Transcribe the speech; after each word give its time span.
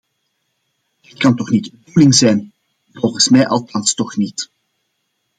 Dat 1.01 1.13
kan 1.17 1.35
toch 1.35 1.49
niet 1.49 1.63
de 1.63 1.77
bedoeling 1.77 2.15
zijn, 2.15 2.53
volgens 2.91 3.29
mij 3.29 3.47
althans 3.47 3.93
toch 3.93 4.17
niet. 4.17 4.49